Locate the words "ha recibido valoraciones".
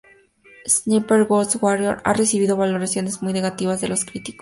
2.03-3.21